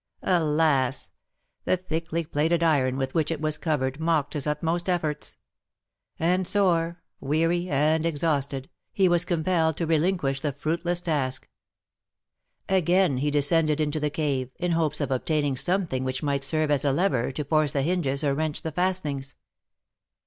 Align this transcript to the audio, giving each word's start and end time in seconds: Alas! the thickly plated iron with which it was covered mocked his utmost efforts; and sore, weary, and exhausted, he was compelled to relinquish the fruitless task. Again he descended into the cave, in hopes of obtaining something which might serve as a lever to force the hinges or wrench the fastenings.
Alas! 0.23 1.11
the 1.65 1.77
thickly 1.77 2.25
plated 2.25 2.63
iron 2.63 2.97
with 2.97 3.13
which 3.13 3.29
it 3.29 3.39
was 3.39 3.59
covered 3.59 3.99
mocked 3.99 4.33
his 4.33 4.47
utmost 4.47 4.89
efforts; 4.89 5.37
and 6.17 6.47
sore, 6.47 7.03
weary, 7.19 7.69
and 7.69 8.03
exhausted, 8.03 8.67
he 8.91 9.07
was 9.07 9.23
compelled 9.23 9.77
to 9.77 9.85
relinquish 9.85 10.41
the 10.41 10.51
fruitless 10.51 11.01
task. 11.01 11.47
Again 12.67 13.17
he 13.19 13.29
descended 13.29 13.79
into 13.79 13.99
the 13.99 14.09
cave, 14.09 14.49
in 14.57 14.71
hopes 14.71 15.01
of 15.01 15.11
obtaining 15.11 15.55
something 15.55 16.03
which 16.03 16.23
might 16.23 16.43
serve 16.43 16.71
as 16.71 16.83
a 16.83 16.91
lever 16.91 17.31
to 17.33 17.45
force 17.45 17.73
the 17.73 17.83
hinges 17.83 18.23
or 18.23 18.33
wrench 18.33 18.63
the 18.63 18.71
fastenings. 18.71 19.35